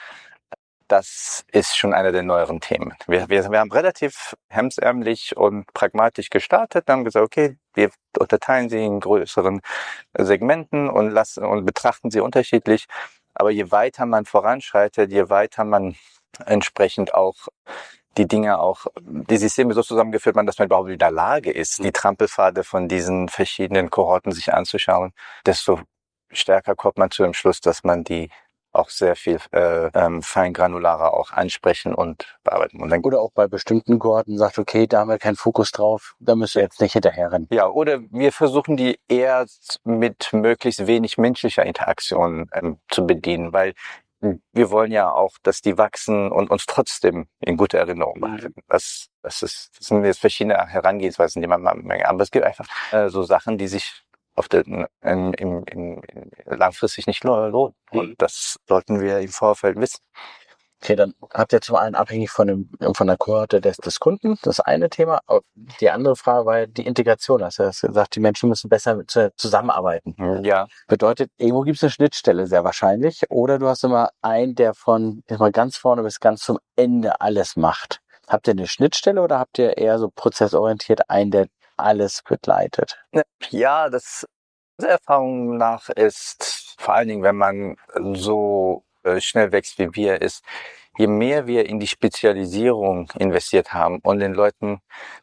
das 0.93 1.45
ist 1.51 1.75
schon 1.75 1.95
einer 1.95 2.13
der 2.13 2.23
neueren 2.23 2.61
Themen. 2.61 2.95
Wir, 3.07 3.29
wir, 3.31 3.51
wir 3.51 3.59
haben 3.59 3.73
relativ 3.73 4.37
hemsärmlich 4.51 5.35
und 5.37 5.73
pragmatisch 5.73 6.29
gestartet, 6.29 6.85
haben 6.89 7.05
gesagt, 7.05 7.25
okay, 7.25 7.57
wir 7.73 7.91
unterteilen 8.19 8.69
sie 8.69 8.85
in 8.85 9.01
größeren 9.01 9.63
Segmenten 10.19 10.91
und 10.91 11.11
lassen 11.11 11.45
und 11.45 11.65
betrachten 11.65 12.11
sie 12.11 12.21
unterschiedlich. 12.21 12.87
Aber 13.33 13.51
je 13.51 13.71
weiter 13.71 14.05
man 14.05 14.27
voranschreitet, 14.27 15.11
je 15.11 15.31
weiter 15.31 15.65
man 15.65 15.97
entsprechend 16.45 17.15
auch 17.15 17.49
die 18.19 18.29
Dinge 18.29 18.59
auch, 18.59 18.85
die 19.01 19.39
Systeme 19.39 19.73
so 19.73 19.83
zusammengeführt 19.83 20.37
man, 20.37 20.45
dass 20.45 20.59
man 20.59 20.67
überhaupt 20.67 20.91
in 20.91 20.99
der 20.99 21.11
Lage 21.11 21.51
ist, 21.51 21.83
die 21.83 21.93
Trampelpfade 21.93 22.65
von 22.65 22.87
diesen 22.87 23.31
verschiedenen 23.31 23.89
Kohorten 23.89 24.33
sich 24.33 24.53
anzuschauen, 24.53 25.15
desto 25.47 25.81
stärker 26.31 26.75
kommt 26.75 26.99
man 26.99 27.11
zu 27.11 27.23
dem 27.23 27.33
Schluss, 27.33 27.63
dass 27.63 27.83
man 27.83 28.05
die 28.05 28.29
auch 28.73 28.91
sehr 28.91 29.17
viel 29.17 29.39
äh, 29.53 29.91
ähm, 29.95 30.23
feingranularer 30.23 31.15
auch 31.15 31.33
ansprechen 31.33 31.95
und 31.95 32.39
bearbeiten. 32.45 32.83
Und 32.83 32.91
dann 32.91 33.03
oder 33.03 33.21
auch 33.21 33.33
bei 33.33 33.47
bestimmten 33.47 33.99
Kohorten 33.99 34.39
sagt, 34.39 34.59
okay, 34.59 34.87
da 34.87 35.01
haben 35.01 35.09
wir 35.09 35.19
keinen 35.19 35.37
Fokus 35.37 35.73
drauf, 35.73 36.15
da 36.21 36.35
müssen 36.35 36.57
wir 36.57 36.63
jetzt 36.63 36.81
nicht 36.81 36.93
hinterherrennen. 36.93 37.49
Ja, 37.51 37.69
oder 37.69 38.01
wir 38.11 38.33
versuchen 38.33 38.77
die 38.77 38.99
eher 39.09 39.47
mit 39.85 40.33
möglichst 40.33 40.87
wenig 40.87 41.19
menschlicher 41.19 41.65
Interaktion 41.65 42.49
ähm, 42.55 42.79
zu 42.89 43.07
bedienen, 43.07 43.53
weil 43.53 43.75
wir 44.53 44.71
wollen 44.71 44.93
ja 44.93 45.11
auch, 45.11 45.37
dass 45.43 45.63
die 45.63 45.77
wachsen 45.79 46.31
und 46.31 46.51
uns 46.51 46.67
trotzdem 46.67 47.27
in 47.41 47.57
guter 47.57 47.79
Erinnerung 47.79 48.21
behalten. 48.21 48.55
Das, 48.69 49.09
das, 49.23 49.43
ist, 49.43 49.73
das 49.77 49.89
sind 49.89 50.05
jetzt 50.05 50.21
verschiedene 50.21 50.55
Herangehensweisen, 50.55 51.43
die 51.43 51.49
man 51.49 51.61
mal, 51.61 51.77
aber 52.05 52.23
es 52.23 52.31
gibt 52.31 52.45
einfach 52.45 52.67
äh, 52.93 53.09
so 53.09 53.25
Sachen, 53.25 53.59
die 53.59 53.67
sich 53.67 54.05
auf 54.35 54.49
den, 54.49 54.87
im, 55.03 55.35
im, 55.35 55.65
im, 55.65 56.03
langfristig 56.47 57.07
nicht 57.07 57.25
lohnt. 57.25 57.75
Mhm. 57.93 57.99
Und 57.99 58.23
das 58.23 58.57
sollten 58.67 59.01
wir 59.01 59.21
im 59.21 59.29
Vorfeld 59.29 59.79
wissen. 59.79 60.01
Okay, 60.83 60.97
dann 60.97 61.15
habt 61.33 61.53
ihr 61.53 61.61
zum 61.61 61.77
einen 61.77 61.95
abhängig 61.95 62.31
von, 62.31 62.49
dem, 62.49 62.71
von 62.95 63.07
der 63.07 63.17
Kohorte 63.17 63.61
des, 63.61 63.77
des 63.77 64.01
Kunden, 64.01 64.37
das 64.43 64.59
eine 64.59 64.91
Thema. 64.91 65.21
Die 65.81 65.91
andere 65.91 66.17
Frage 66.17 66.45
war 66.45 66.67
die 66.67 66.85
Integration. 66.85 67.41
Also, 67.41 67.63
du 67.63 67.69
hast 67.69 67.83
gesagt, 67.83 68.17
die 68.17 68.21
Menschen 68.21 68.49
müssen 68.49 68.69
besser 68.69 68.99
zusammenarbeiten. 69.37 70.17
Mhm, 70.17 70.45
ja. 70.45 70.67
Bedeutet, 70.89 71.31
irgendwo 71.37 71.61
gibt 71.61 71.77
es 71.77 71.85
eine 71.85 71.91
Schnittstelle 71.91 72.49
sehr 72.49 72.65
wahrscheinlich. 72.65 73.23
Oder 73.31 73.61
du 73.61 73.69
hast 73.69 73.85
immer 73.85 74.11
einen, 74.23 74.57
der 74.57 74.75
von 74.75 75.23
mal 75.39 75.53
ganz 75.53 75.77
vorne 75.77 76.03
bis 76.03 76.19
ganz 76.19 76.43
zum 76.43 76.59
Ende 76.75 77.21
alles 77.21 77.55
macht. 77.55 78.01
Habt 78.27 78.49
ihr 78.49 78.55
eine 78.55 78.67
Schnittstelle 78.67 79.23
oder 79.23 79.39
habt 79.39 79.61
ihr 79.61 79.77
eher 79.77 80.01
so 80.01 80.11
prozessorientiert 80.13 81.09
einen, 81.09 81.31
der 81.31 81.47
alles 81.77 82.23
begleitet. 82.23 82.99
Ja, 83.51 83.89
das 83.89 84.27
unserer 84.77 84.93
Erfahrung 84.93 85.57
nach 85.57 85.89
ist 85.91 86.75
vor 86.79 86.95
allen 86.95 87.09
Dingen, 87.09 87.23
wenn 87.23 87.37
man 87.37 87.77
so 88.15 88.85
äh, 89.05 89.21
schnell 89.21 89.53
wächst 89.53 89.79
wie 89.79 89.95
wir, 89.95 90.21
ist, 90.21 90.45
je 90.99 91.07
mehr 91.07 91.47
wir 91.47 91.67
in 91.67 91.81
die 91.81 91.87
Spezialisierung 91.87 93.11
investiert 93.19 93.73
haben 93.73 93.99
und 94.01 94.19
den 94.19 94.35
Leuten 94.35 94.81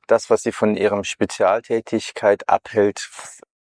das, 0.07 0.29
was 0.29 0.43
sie 0.43 0.51
von 0.51 0.75
ihrem 0.75 1.03
Spezialtätigkeit 1.03 2.47
abhält, 2.49 3.09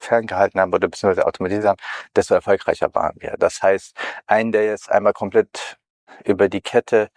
ferngehalten 0.01 0.61
haben 0.61 0.73
oder 0.73 0.89
beziehungsweise 0.89 1.27
automatisiert 1.27 1.67
haben, 1.67 1.81
desto 2.15 2.35
erfolgreicher 2.35 2.95
waren 2.95 3.17
wir. 3.19 3.35
Das 3.39 3.63
heißt, 3.63 3.97
ein, 4.27 4.53
der 4.53 4.65
jetzt 4.67 4.91
einmal 4.91 5.13
komplett 5.13 5.79
über 6.25 6.49
die 6.49 6.61
Kette 6.61 7.11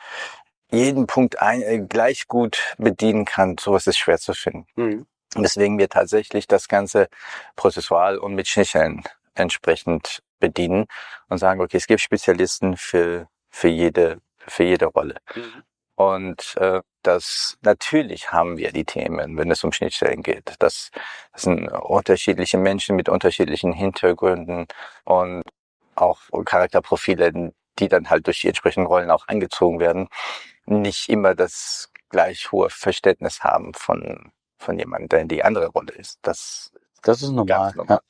jeden 0.72 1.06
Punkt 1.06 1.42
ein, 1.42 1.62
äh, 1.62 1.80
gleich 1.80 2.28
gut 2.28 2.76
bedienen 2.78 3.26
kann, 3.26 3.58
sowas 3.60 3.88
ist 3.88 3.98
schwer 3.98 4.18
zu 4.18 4.34
finden. 4.34 4.66
Mhm. 4.76 5.06
Deswegen 5.36 5.78
wir 5.78 5.90
tatsächlich 5.90 6.48
das 6.48 6.68
Ganze 6.68 7.08
prozessual 7.56 8.18
und 8.18 8.36
mit 8.36 8.48
Schnittstellen 8.48 9.04
entsprechend 9.34 10.22
bedienen 10.40 10.88
und 11.30 11.38
sagen, 11.38 11.62
okay, 11.62 11.78
es 11.78 11.88
gibt 11.88 12.02
Spezialisten 12.02 12.76
für, 12.76 13.28
für 13.50 13.70
jede, 13.70 14.20
für 14.38 14.64
jede 14.64 14.88
Rolle. 14.88 15.18
Mhm. 15.36 15.64
Und 15.96 16.56
äh, 16.58 16.82
dass 17.04 17.58
natürlich 17.62 18.32
haben 18.32 18.58
wir 18.58 18.72
die 18.72 18.86
Themen, 18.86 19.38
wenn 19.38 19.52
es 19.52 19.64
um 19.64 19.72
Schnittstellen 19.72 20.24
geht. 20.24 20.56
Das, 20.60 20.92
das 21.32 21.44
sind 21.44 21.68
unterschiedliche 21.70 22.58
Menschen 22.58 22.96
mit 22.96 23.08
unterschiedlichen 23.10 23.74
Hintergründen 23.74 24.68
und 25.04 25.44
auch 25.96 26.22
Charakterprofile, 26.46 27.54
die 27.80 27.88
dann 27.88 28.10
halt 28.10 28.28
durch 28.28 28.42
die 28.42 28.48
entsprechenden 28.48 28.88
Rollen 28.88 29.12
auch 29.12 29.28
angezogen 29.28 29.80
werden, 29.80 30.10
nicht 30.66 31.10
immer 31.10 31.36
das 31.36 31.92
gleich 32.10 32.52
hohe 32.52 32.70
Verständnis 32.70 33.42
haben 33.42 33.74
von, 33.74 34.32
von 34.62 34.78
jemandem, 34.80 35.10
der 35.10 35.20
in 35.22 35.28
die 35.28 35.44
andere 35.44 35.68
Rolle 35.68 35.94
ist. 35.94 36.20
Das 36.22 36.72
das 37.04 37.24
ist 37.24 37.32
normal. 37.32 37.74
normal. 37.76 37.98
Ja. 37.98 38.02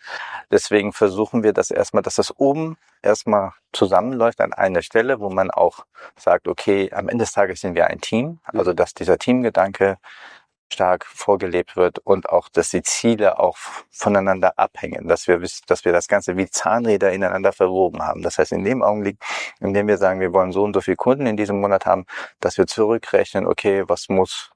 Deswegen 0.52 0.92
versuchen 0.92 1.44
wir 1.44 1.54
das 1.54 1.72
erstmal, 1.72 2.04
dass 2.04 2.16
das 2.16 2.38
oben 2.38 2.78
erstmal 3.02 3.54
zusammenläuft 3.72 4.42
an 4.42 4.54
einer 4.54 4.82
Stelle, 4.82 5.20
wo 5.20 5.30
man 5.30 5.50
auch 5.50 5.86
sagt, 6.18 6.48
okay, 6.48 6.92
am 6.94 7.08
Ende 7.08 7.24
des 7.24 7.32
Tages 7.32 7.62
sind 7.62 7.76
wir 7.76 7.88
ein 7.88 8.02
Team. 8.02 8.40
Also, 8.44 8.74
dass 8.74 8.94
dieser 8.94 9.18
Teamgedanke 9.18 9.98
stark 10.72 11.06
vorgelebt 11.06 11.76
wird 11.76 12.00
und 12.00 12.30
auch, 12.30 12.48
dass 12.50 12.70
die 12.70 12.82
Ziele 12.82 13.40
auch 13.40 13.58
voneinander 13.90 14.54
abhängen, 14.58 15.08
dass 15.08 15.28
wir 15.28 15.42
wissen, 15.42 15.64
dass 15.68 15.84
wir 15.86 15.92
das 15.92 16.08
Ganze 16.08 16.38
wie 16.38 16.50
Zahnräder 16.50 17.12
ineinander 17.12 17.52
verwoben 17.52 18.02
haben. 18.02 18.22
Das 18.22 18.38
heißt, 18.38 18.52
in 18.54 18.64
dem 18.64 18.82
Augenblick, 18.82 19.18
in 19.60 19.74
dem 19.74 19.88
wir 19.88 19.98
sagen, 19.98 20.20
wir 20.20 20.34
wollen 20.34 20.52
so 20.52 20.64
und 20.64 20.74
so 20.74 20.82
viele 20.82 20.98
Kunden 20.98 21.26
in 21.26 21.38
diesem 21.38 21.60
Monat 21.60 21.86
haben, 21.86 22.06
dass 22.40 22.58
wir 22.58 22.68
zurückrechnen, 22.68 23.48
okay, 23.48 23.84
was 23.88 24.08
muss 24.10 24.52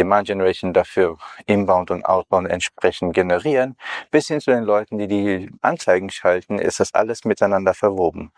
Demand 0.00 0.26
Generation 0.26 0.72
dafür 0.72 1.18
Inbound 1.44 1.90
und 1.90 2.06
Outbound 2.06 2.48
entsprechend 2.48 3.12
generieren, 3.12 3.76
bis 4.10 4.28
hin 4.28 4.40
zu 4.40 4.50
den 4.50 4.64
Leuten, 4.64 4.96
die 4.96 5.06
die 5.08 5.50
Anzeigen 5.60 6.08
schalten, 6.08 6.58
ist 6.58 6.80
das 6.80 6.94
alles 6.94 7.26
miteinander 7.26 7.74
verwoben. 7.74 8.32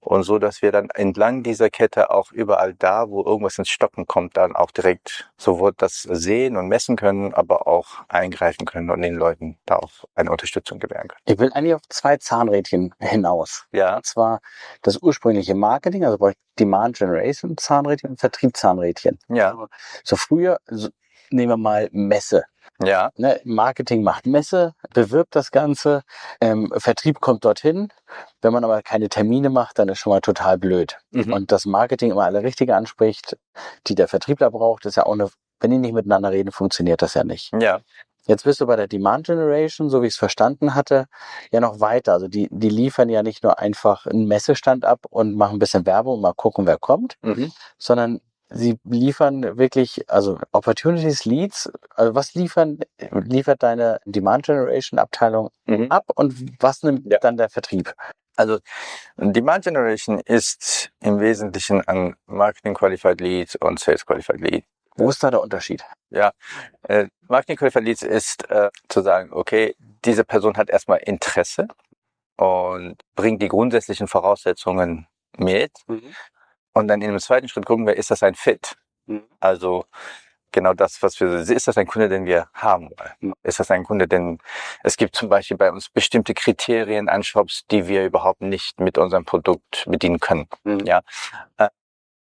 Und 0.00 0.22
so, 0.22 0.38
dass 0.38 0.62
wir 0.62 0.70
dann 0.70 0.90
entlang 0.90 1.42
dieser 1.42 1.70
Kette 1.70 2.10
auch 2.10 2.30
überall 2.30 2.72
da, 2.72 3.10
wo 3.10 3.24
irgendwas 3.24 3.58
ins 3.58 3.68
Stocken 3.68 4.06
kommt, 4.06 4.36
dann 4.36 4.54
auch 4.54 4.70
direkt 4.70 5.28
sowohl 5.36 5.72
das 5.76 6.02
sehen 6.02 6.56
und 6.56 6.68
messen 6.68 6.94
können, 6.96 7.34
aber 7.34 7.66
auch 7.66 8.04
eingreifen 8.08 8.64
können 8.64 8.90
und 8.90 9.02
den 9.02 9.14
Leuten 9.14 9.58
da 9.66 9.76
auch 9.76 10.04
eine 10.14 10.30
Unterstützung 10.30 10.78
gewähren 10.78 11.08
können. 11.08 11.20
Ich 11.24 11.38
will 11.38 11.52
eigentlich 11.52 11.74
auf 11.74 11.82
zwei 11.88 12.16
Zahnrädchen 12.16 12.94
hinaus. 13.00 13.66
Ja. 13.72 13.96
Und 13.96 14.06
zwar 14.06 14.40
das 14.82 14.98
ursprüngliche 14.98 15.54
Marketing, 15.54 16.04
also 16.04 16.30
Demand 16.58 16.96
Generation 16.96 17.56
Zahnrädchen 17.56 18.10
und 18.10 18.20
Vertrieb 18.20 18.56
Zahnrädchen. 18.56 19.18
Ja. 19.28 19.68
So 20.04 20.16
früher, 20.16 20.60
nehmen 21.30 21.50
wir 21.50 21.56
mal 21.56 21.88
Messe. 21.92 22.44
Ja. 22.82 23.10
Ne, 23.16 23.40
Marketing 23.44 24.02
macht 24.02 24.26
Messe, 24.26 24.74
bewirbt 24.94 25.34
das 25.34 25.50
Ganze, 25.50 26.02
ähm, 26.40 26.72
Vertrieb 26.76 27.20
kommt 27.20 27.44
dorthin. 27.44 27.88
Wenn 28.40 28.52
man 28.52 28.64
aber 28.64 28.82
keine 28.82 29.08
Termine 29.08 29.50
macht, 29.50 29.78
dann 29.78 29.88
ist 29.88 29.98
schon 29.98 30.12
mal 30.12 30.20
total 30.20 30.58
blöd. 30.58 30.98
Mhm. 31.10 31.32
Und 31.32 31.52
das 31.52 31.66
Marketing 31.66 32.12
immer 32.12 32.24
alle 32.24 32.42
Richtige 32.42 32.76
anspricht, 32.76 33.36
die 33.86 33.94
der 33.94 34.06
Vertriebler 34.06 34.50
braucht, 34.50 34.86
ist 34.86 34.96
ja 34.96 35.06
auch 35.06 35.14
eine, 35.14 35.28
wenn 35.60 35.70
die 35.70 35.78
nicht 35.78 35.94
miteinander 35.94 36.30
reden, 36.30 36.52
funktioniert 36.52 37.02
das 37.02 37.14
ja 37.14 37.24
nicht. 37.24 37.52
Ja. 37.58 37.80
Jetzt 38.26 38.44
bist 38.44 38.60
du 38.60 38.66
bei 38.66 38.76
der 38.76 38.88
Demand 38.88 39.26
Generation, 39.26 39.88
so 39.88 40.02
wie 40.02 40.06
ich 40.06 40.12
es 40.12 40.18
verstanden 40.18 40.74
hatte, 40.74 41.06
ja 41.50 41.60
noch 41.60 41.80
weiter. 41.80 42.12
Also 42.12 42.28
die, 42.28 42.46
die 42.50 42.68
liefern 42.68 43.08
ja 43.08 43.22
nicht 43.22 43.42
nur 43.42 43.58
einfach 43.58 44.06
einen 44.06 44.28
Messestand 44.28 44.84
ab 44.84 45.06
und 45.08 45.34
machen 45.34 45.56
ein 45.56 45.58
bisschen 45.58 45.86
Werbung 45.86 46.16
und 46.16 46.20
mal 46.20 46.34
gucken, 46.34 46.66
wer 46.66 46.76
kommt, 46.76 47.16
mhm. 47.22 47.50
sondern 47.78 48.20
Sie 48.50 48.78
liefern 48.84 49.58
wirklich, 49.58 50.10
also 50.10 50.38
Opportunities, 50.52 51.24
Leads, 51.24 51.70
also 51.94 52.14
was 52.14 52.34
liefern, 52.34 52.80
liefert 53.10 53.62
deine 53.62 54.00
Demand 54.06 54.46
Generation 54.46 54.98
Abteilung 54.98 55.50
mhm. 55.66 55.90
ab 55.90 56.06
und 56.14 56.34
was 56.60 56.82
nimmt 56.82 57.10
ja. 57.10 57.18
dann 57.18 57.36
der 57.36 57.50
Vertrieb? 57.50 57.94
Also 58.36 58.58
Demand 59.16 59.64
Generation 59.64 60.20
ist 60.20 60.90
im 61.00 61.20
Wesentlichen 61.20 61.86
an 61.88 62.14
Marketing 62.26 62.74
Qualified 62.74 63.20
Leads 63.20 63.56
und 63.56 63.80
Sales 63.80 64.06
Qualified 64.06 64.40
Leads. 64.40 64.66
Wo 64.96 65.10
ist 65.10 65.22
da 65.22 65.30
der 65.30 65.40
Unterschied? 65.40 65.84
Ja, 66.10 66.32
äh, 66.82 67.06
Marketing 67.28 67.56
Qualified 67.56 67.84
Leads 67.84 68.02
ist 68.02 68.48
äh, 68.50 68.70
zu 68.88 69.02
sagen, 69.02 69.32
okay, 69.32 69.76
diese 70.04 70.24
Person 70.24 70.56
hat 70.56 70.70
erstmal 70.70 70.98
Interesse 70.98 71.68
und 72.36 72.96
bringt 73.14 73.42
die 73.42 73.48
grundsätzlichen 73.48 74.08
Voraussetzungen 74.08 75.06
mit. 75.36 75.72
Mhm. 75.86 76.14
Und 76.78 76.86
dann 76.86 77.02
in 77.02 77.10
dem 77.10 77.18
zweiten 77.18 77.48
Schritt 77.48 77.66
gucken 77.66 77.88
wir, 77.88 77.96
ist 77.96 78.12
das 78.12 78.22
ein 78.22 78.36
Fit? 78.36 78.76
Mhm. 79.06 79.24
Also 79.40 79.84
genau 80.52 80.74
das, 80.74 81.02
was 81.02 81.18
wir, 81.18 81.28
ist 81.28 81.66
das 81.66 81.76
ein 81.76 81.88
Kunde, 81.88 82.08
den 82.08 82.24
wir 82.24 82.46
haben 82.54 82.90
wollen? 82.90 83.12
Mhm. 83.18 83.34
Ist 83.42 83.58
das 83.58 83.72
ein 83.72 83.82
Kunde, 83.82 84.06
denn 84.06 84.38
es 84.84 84.96
gibt 84.96 85.16
zum 85.16 85.28
Beispiel 85.28 85.56
bei 85.56 85.72
uns 85.72 85.88
bestimmte 85.88 86.34
Kriterien 86.34 87.08
an 87.08 87.24
Shops, 87.24 87.64
die 87.68 87.88
wir 87.88 88.06
überhaupt 88.06 88.42
nicht 88.42 88.78
mit 88.78 88.96
unserem 88.96 89.24
Produkt 89.24 89.86
bedienen 89.88 90.20
können. 90.20 90.46
Mhm. 90.62 90.86
Ja. 90.86 91.00
Äh, 91.56 91.70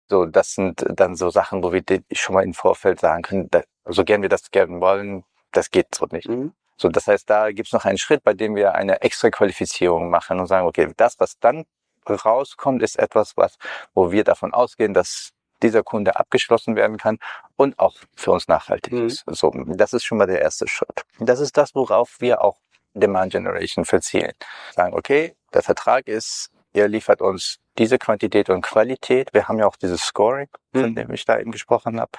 so, 0.07 0.25
das 0.25 0.53
sind 0.53 0.85
dann 0.87 1.17
so 1.17 1.29
Sachen, 1.29 1.61
wo 1.61 1.73
wir 1.73 1.83
schon 2.13 2.35
mal 2.35 2.45
im 2.45 2.53
Vorfeld 2.53 3.01
sagen 3.01 3.23
können, 3.23 3.49
so 3.83 4.05
gern 4.05 4.21
wir 4.21 4.29
das 4.29 4.49
gerne 4.49 4.79
wollen, 4.79 5.25
das 5.51 5.71
geht 5.71 5.93
so 5.93 6.07
nicht. 6.09 6.29
Mhm. 6.29 6.53
So, 6.77 6.87
das 6.87 7.07
heißt, 7.07 7.29
da 7.29 7.51
gibt's 7.51 7.73
noch 7.73 7.83
einen 7.83 7.97
Schritt, 7.97 8.23
bei 8.23 8.33
dem 8.33 8.55
wir 8.55 8.75
eine 8.75 9.01
extra 9.01 9.29
Qualifizierung 9.29 10.09
machen 10.09 10.39
und 10.39 10.47
sagen, 10.47 10.65
okay, 10.65 10.89
das, 10.95 11.19
was 11.19 11.37
dann 11.37 11.65
rauskommt, 12.15 12.83
ist 12.83 12.97
etwas, 12.99 13.37
was, 13.37 13.57
wo 13.93 14.11
wir 14.11 14.23
davon 14.23 14.53
ausgehen, 14.53 14.93
dass 14.93 15.31
dieser 15.61 15.83
Kunde 15.83 16.19
abgeschlossen 16.19 16.75
werden 16.75 16.97
kann 16.97 17.17
und 17.55 17.79
auch 17.79 17.95
für 18.15 18.31
uns 18.31 18.47
nachhaltig 18.47 18.93
mhm. 18.93 19.07
ist. 19.07 19.23
So, 19.27 19.51
das 19.67 19.93
ist 19.93 20.03
schon 20.03 20.17
mal 20.17 20.27
der 20.27 20.41
erste 20.41 20.67
Schritt. 20.67 21.03
Das 21.19 21.39
ist 21.39 21.57
das, 21.57 21.73
worauf 21.75 22.17
wir 22.19 22.43
auch 22.43 22.57
Demand 22.93 23.31
Generation 23.31 23.85
verzielen. 23.85 24.33
Sagen, 24.75 24.93
okay, 24.93 25.35
der 25.53 25.63
Vertrag 25.63 26.07
ist, 26.07 26.51
ihr 26.73 26.87
liefert 26.87 27.21
uns 27.21 27.59
diese 27.77 27.97
Quantität 27.97 28.49
und 28.49 28.61
Qualität. 28.61 29.33
Wir 29.33 29.47
haben 29.47 29.59
ja 29.59 29.67
auch 29.67 29.75
dieses 29.75 30.01
Scoring, 30.01 30.49
von 30.73 30.91
mhm. 30.91 30.95
dem 30.95 31.13
ich 31.13 31.25
da 31.25 31.39
eben 31.39 31.51
gesprochen 31.51 31.99
habe. 31.99 32.11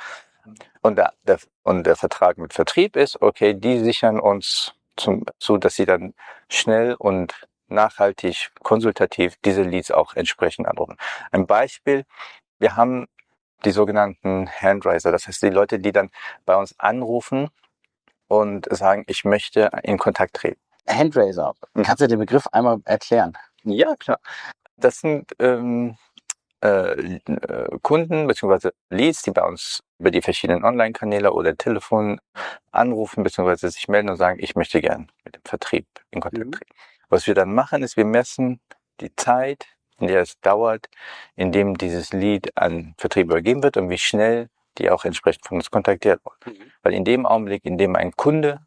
Und 0.82 0.96
der, 0.96 1.12
der, 1.24 1.38
und 1.62 1.84
der 1.84 1.96
Vertrag 1.96 2.38
mit 2.38 2.54
Vertrieb 2.54 2.96
ist, 2.96 3.20
okay, 3.20 3.54
die 3.54 3.80
sichern 3.80 4.18
uns 4.18 4.72
zum, 4.96 5.24
zu, 5.38 5.58
dass 5.58 5.74
sie 5.74 5.84
dann 5.84 6.14
schnell 6.48 6.94
und 6.94 7.46
nachhaltig, 7.68 8.50
konsultativ 8.62 9.36
diese 9.44 9.62
Leads 9.62 9.90
auch 9.90 10.14
entsprechend 10.14 10.66
anrufen. 10.66 10.96
Ein 11.30 11.46
Beispiel, 11.46 12.04
wir 12.58 12.76
haben 12.76 13.06
die 13.64 13.70
sogenannten 13.70 14.48
Handraiser, 14.48 15.12
das 15.12 15.26
heißt 15.26 15.42
die 15.42 15.50
Leute, 15.50 15.78
die 15.78 15.92
dann 15.92 16.10
bei 16.46 16.56
uns 16.56 16.78
anrufen 16.78 17.48
und 18.28 18.66
sagen, 18.70 19.04
ich 19.06 19.24
möchte 19.24 19.70
in 19.82 19.98
Kontakt 19.98 20.34
treten. 20.34 20.60
Handraiser, 20.88 21.54
mhm. 21.74 21.82
kannst 21.82 22.02
du 22.02 22.08
den 22.08 22.18
Begriff 22.18 22.46
einmal 22.52 22.78
erklären? 22.84 23.36
Ja, 23.64 23.94
klar. 23.96 24.20
Das 24.76 25.00
sind 25.00 25.32
ähm, 25.40 25.96
äh, 26.60 27.18
Kunden 27.82 28.26
bzw. 28.26 28.70
Leads, 28.90 29.22
die 29.22 29.32
bei 29.32 29.44
uns 29.44 29.82
über 29.98 30.10
die 30.10 30.22
verschiedenen 30.22 30.64
Online-Kanäle 30.64 31.32
oder 31.32 31.56
Telefon 31.56 32.20
anrufen 32.70 33.24
bzw. 33.24 33.68
sich 33.68 33.88
melden 33.88 34.10
und 34.10 34.16
sagen, 34.16 34.38
ich 34.40 34.54
möchte 34.54 34.80
gern 34.80 35.10
mit 35.24 35.36
dem 35.36 35.42
Vertrieb 35.44 35.86
in 36.10 36.20
Kontakt 36.20 36.46
mhm. 36.46 36.60
Was 37.08 37.26
wir 37.26 37.34
dann 37.34 37.54
machen, 37.54 37.82
ist, 37.82 37.96
wir 37.96 38.04
messen 38.04 38.60
die 39.00 39.14
Zeit, 39.16 39.66
in 39.98 40.06
der 40.06 40.22
es 40.22 40.38
dauert, 40.40 40.88
in 41.34 41.52
dem 41.52 41.76
dieses 41.76 42.12
Lied 42.12 42.56
an 42.56 42.94
Vertrieb 42.98 43.26
übergeben 43.26 43.62
wird 43.62 43.76
und 43.76 43.90
wie 43.90 43.98
schnell 43.98 44.48
die 44.78 44.90
auch 44.90 45.04
entsprechend 45.04 45.46
von 45.46 45.58
uns 45.58 45.70
kontaktiert 45.70 46.20
wurden. 46.24 46.58
Mhm. 46.58 46.72
Weil 46.82 46.94
in 46.94 47.04
dem 47.04 47.26
Augenblick, 47.26 47.64
in 47.64 47.78
dem 47.78 47.96
ein 47.96 48.12
Kunde 48.12 48.60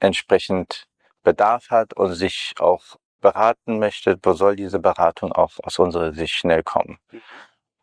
entsprechend 0.00 0.86
Bedarf 1.22 1.70
hat 1.70 1.94
und 1.94 2.14
sich 2.14 2.54
auch 2.58 2.96
beraten 3.20 3.78
möchte, 3.78 4.18
wo 4.22 4.32
soll 4.32 4.56
diese 4.56 4.78
Beratung 4.78 5.32
auch 5.32 5.52
aus 5.62 5.78
unserer 5.78 6.12
Sicht 6.12 6.34
schnell 6.34 6.62
kommen. 6.62 6.98
Mhm. 7.10 7.22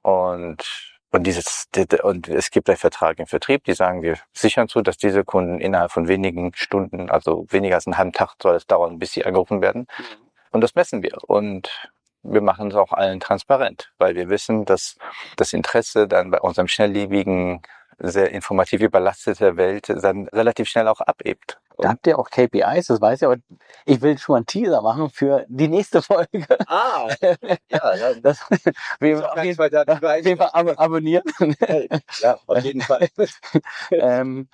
Und 0.01 0.94
und 1.15 1.23
dieses, 1.23 1.69
und 2.03 2.27
es 2.27 2.51
gibt 2.51 2.69
einen 2.69 2.77
Vertrag 2.77 3.19
im 3.19 3.25
Vertrieb, 3.25 3.63
die 3.63 3.73
sagen, 3.73 4.01
wir 4.01 4.17
sichern 4.33 4.67
zu, 4.67 4.81
dass 4.81 4.97
diese 4.97 5.23
Kunden 5.23 5.61
innerhalb 5.61 5.91
von 5.91 6.09
wenigen 6.09 6.51
Stunden, 6.55 7.09
also 7.09 7.45
weniger 7.49 7.75
als 7.75 7.87
einen 7.87 7.97
halben 7.97 8.11
Tag 8.11 8.35
soll 8.41 8.55
es 8.55 8.67
dauern, 8.67 8.99
bis 8.99 9.13
sie 9.13 9.23
angerufen 9.25 9.61
werden. 9.61 9.87
Mhm. 9.97 10.03
Und 10.51 10.61
das 10.61 10.75
messen 10.75 11.03
wir. 11.03 11.17
Und 11.27 11.89
wir 12.21 12.41
machen 12.41 12.69
es 12.69 12.75
auch 12.75 12.91
allen 12.91 13.21
transparent, 13.21 13.93
weil 13.97 14.15
wir 14.15 14.29
wissen, 14.29 14.65
dass 14.65 14.97
das 15.37 15.53
Interesse 15.53 16.07
dann 16.07 16.31
bei 16.31 16.41
unserem 16.41 16.67
schnelllebigen, 16.67 17.61
sehr 17.97 18.31
informativ 18.31 18.81
überlasteten 18.81 19.55
Welt 19.55 19.87
dann 19.87 20.27
relativ 20.27 20.67
schnell 20.67 20.89
auch 20.89 20.99
abebt. 20.99 21.59
Da 21.77 21.89
habt 21.89 22.07
ihr 22.07 22.17
auch 22.17 22.29
KPIs, 22.29 22.87
das 22.87 23.01
weiß 23.01 23.21
ich, 23.21 23.25
aber 23.25 23.37
ich 23.85 24.01
will 24.01 24.17
schon 24.17 24.33
mal 24.33 24.37
einen 24.37 24.45
Teaser 24.45 24.81
machen 24.81 25.09
für 25.09 25.45
die 25.47 25.67
nächste 25.67 26.01
Folge. 26.01 26.45
Ah, 26.67 27.09
ja, 27.21 28.13
das, 28.21 28.39
wir 28.99 29.31
auf 29.31 29.43
jeden 29.43 29.55
Fall, 29.55 29.87
auf 29.87 30.25
jeden 30.25 30.37
Fall 30.37 30.49
ab 30.51 30.73
abonnieren. 30.77 31.23
Ja, 32.21 32.39
auf 32.47 32.63
jeden 32.63 32.81
Fall. 32.81 33.07
ähm, 33.91 34.47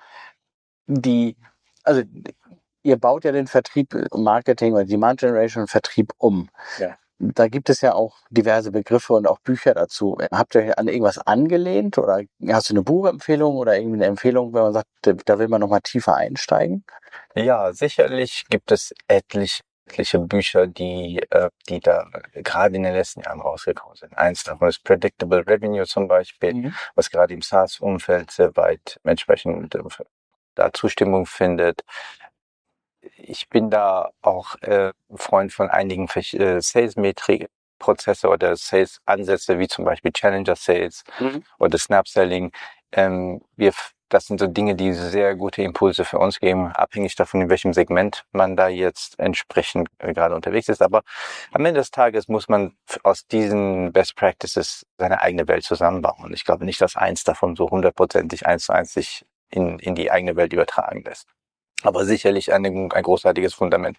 die, 0.86 1.36
also 1.84 2.02
ihr 2.82 2.96
baut 2.96 3.24
ja 3.24 3.32
den 3.32 3.46
Vertrieb, 3.46 3.94
Marketing 4.12 4.74
oder 4.74 4.84
Demand 4.84 5.20
Generation 5.20 5.66
Vertrieb 5.66 6.12
um. 6.18 6.48
Ja. 6.78 6.96
Da 7.24 7.46
gibt 7.46 7.70
es 7.70 7.80
ja 7.82 7.94
auch 7.94 8.16
diverse 8.30 8.72
Begriffe 8.72 9.12
und 9.12 9.28
auch 9.28 9.38
Bücher 9.38 9.74
dazu. 9.74 10.18
Habt 10.32 10.56
ihr 10.56 10.76
an 10.76 10.88
irgendwas 10.88 11.18
angelehnt 11.18 11.96
oder 11.96 12.22
hast 12.48 12.68
du 12.68 12.74
eine 12.74 12.82
Buchempfehlung 12.82 13.56
oder 13.56 13.76
irgendwie 13.76 13.98
eine 13.98 14.06
Empfehlung, 14.06 14.52
wenn 14.52 14.62
man 14.62 14.72
sagt, 14.72 14.88
da 15.02 15.38
will 15.38 15.46
man 15.46 15.60
nochmal 15.60 15.82
tiefer 15.82 16.16
einsteigen? 16.16 16.84
Ja, 17.36 17.72
sicherlich 17.72 18.44
gibt 18.50 18.72
es 18.72 18.92
etliche 19.06 19.62
etliche 19.86 20.18
Bücher, 20.20 20.66
die, 20.66 21.20
äh, 21.30 21.50
die 21.68 21.80
da 21.80 22.08
gerade 22.34 22.76
in 22.76 22.82
den 22.82 22.94
letzten 22.94 23.22
Jahren 23.22 23.40
rausgekommen 23.40 23.96
sind. 23.96 24.16
Eins 24.16 24.44
davon 24.44 24.68
ist 24.68 24.84
Predictable 24.84 25.46
Revenue 25.46 25.84
zum 25.84 26.08
Beispiel, 26.08 26.54
mhm. 26.54 26.74
was 26.94 27.10
gerade 27.10 27.34
im 27.34 27.42
SaaS-Umfeld 27.42 28.30
sehr 28.30 28.56
weit 28.56 29.00
entsprechend 29.04 29.74
äh, 29.74 29.82
da 30.54 30.72
Zustimmung 30.72 31.26
findet. 31.26 31.82
Ich 33.24 33.48
bin 33.48 33.70
da 33.70 34.10
auch 34.20 34.56
äh, 34.62 34.92
Freund 35.14 35.52
von 35.52 35.70
einigen 35.70 36.08
äh, 36.08 36.60
Sales-Metrik-Prozesse 36.60 38.28
oder 38.28 38.56
Sales-Ansätze, 38.56 39.58
wie 39.58 39.68
zum 39.68 39.84
Beispiel 39.84 40.12
Challenger 40.12 40.56
Sales 40.56 41.04
mhm. 41.20 41.44
oder 41.58 41.78
Snap 41.78 42.08
Selling. 42.08 42.52
Ähm, 42.92 43.40
wir 43.56 43.72
das 44.12 44.26
sind 44.26 44.40
so 44.40 44.46
Dinge, 44.46 44.74
die 44.74 44.92
sehr 44.92 45.34
gute 45.34 45.62
Impulse 45.62 46.04
für 46.04 46.18
uns 46.18 46.38
geben, 46.38 46.66
abhängig 46.72 47.16
davon, 47.16 47.40
in 47.40 47.48
welchem 47.48 47.72
Segment 47.72 48.24
man 48.32 48.56
da 48.56 48.68
jetzt 48.68 49.18
entsprechend 49.18 49.88
äh, 49.98 50.12
gerade 50.12 50.34
unterwegs 50.34 50.68
ist. 50.68 50.82
Aber 50.82 51.02
am 51.52 51.64
Ende 51.64 51.80
des 51.80 51.90
Tages 51.90 52.28
muss 52.28 52.48
man 52.48 52.76
aus 53.04 53.26
diesen 53.26 53.92
Best 53.92 54.16
Practices 54.16 54.86
seine 54.98 55.22
eigene 55.22 55.48
Welt 55.48 55.64
zusammenbauen. 55.64 56.32
Ich 56.34 56.44
glaube 56.44 56.64
nicht, 56.64 56.80
dass 56.80 56.96
eins 56.96 57.24
davon 57.24 57.56
so 57.56 57.70
hundertprozentig 57.70 58.46
eins 58.46 58.66
zu 58.66 58.72
eins 58.72 58.92
sich 58.92 59.24
in, 59.48 59.78
in 59.78 59.94
die 59.94 60.10
eigene 60.10 60.36
Welt 60.36 60.52
übertragen 60.52 61.02
lässt. 61.04 61.28
Aber 61.82 62.04
sicherlich 62.04 62.52
ein, 62.52 62.64
ein 62.64 63.02
großartiges 63.02 63.54
Fundament. 63.54 63.96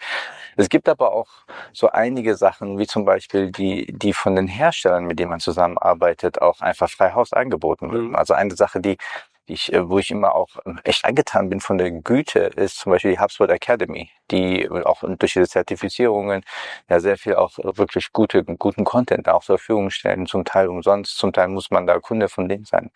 Es 0.55 0.69
gibt 0.69 0.87
aber 0.89 1.13
auch 1.13 1.27
so 1.73 1.89
einige 1.89 2.35
Sachen, 2.35 2.77
wie 2.77 2.87
zum 2.87 3.05
Beispiel 3.05 3.51
die, 3.51 3.87
die 3.91 4.13
von 4.13 4.35
den 4.35 4.47
Herstellern, 4.47 5.05
mit 5.05 5.19
denen 5.19 5.31
man 5.31 5.39
zusammenarbeitet, 5.39 6.41
auch 6.41 6.61
einfach 6.61 6.89
frei 6.89 7.11
Haus 7.13 7.33
angeboten 7.33 7.91
werden. 7.91 8.09
Mhm. 8.09 8.15
Also 8.15 8.33
eine 8.33 8.55
Sache, 8.55 8.79
die 8.79 8.97
ich, 9.45 9.73
äh, 9.73 9.89
wo 9.89 9.99
ich 9.99 10.11
immer 10.11 10.35
auch 10.35 10.49
echt 10.83 11.05
angetan 11.05 11.49
bin 11.49 11.59
von 11.59 11.77
der 11.77 11.91
Güte, 11.91 12.39
ist 12.55 12.77
zum 12.79 12.91
Beispiel 12.91 13.11
die 13.11 13.19
HubSpot 13.19 13.49
Academy, 13.49 14.09
die 14.31 14.69
auch 14.69 15.03
durch 15.03 15.33
diese 15.33 15.47
Zertifizierungen 15.47 16.43
ja 16.89 16.99
sehr 16.99 17.17
viel 17.17 17.35
auch 17.35 17.57
wirklich 17.57 18.13
gute, 18.13 18.43
guten 18.43 18.85
Content 18.85 19.27
auch 19.27 19.43
zur 19.43 19.57
Verfügung 19.57 19.89
stellen, 19.89 20.27
zum 20.27 20.45
Teil 20.45 20.67
umsonst, 20.67 21.17
zum 21.17 21.33
Teil 21.33 21.49
muss 21.49 21.71
man 21.71 21.87
da 21.87 21.99
Kunde 21.99 22.29
von 22.29 22.47
denen 22.47 22.65
sein. 22.65 22.91